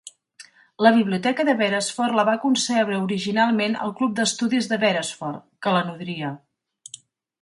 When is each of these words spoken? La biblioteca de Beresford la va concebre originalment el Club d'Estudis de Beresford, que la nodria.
La 0.85 0.91
biblioteca 0.95 1.43
de 1.49 1.53
Beresford 1.59 2.17
la 2.19 2.25
va 2.31 2.35
concebre 2.47 2.97
originalment 3.01 3.77
el 3.89 3.93
Club 4.01 4.17
d'Estudis 4.21 4.71
de 4.73 4.81
Beresford, 4.85 5.45
que 5.67 5.75
la 5.77 5.85
nodria. 5.91 6.33